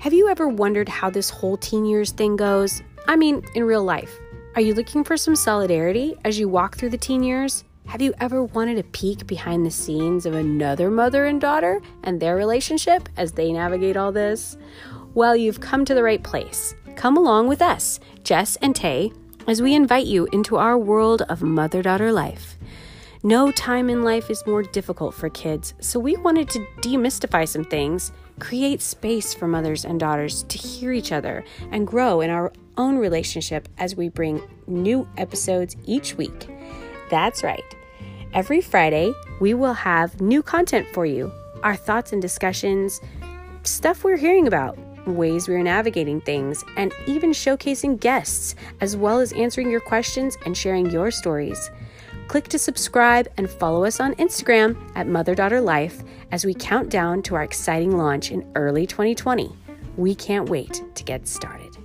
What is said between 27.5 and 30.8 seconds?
things, create space for mothers and daughters to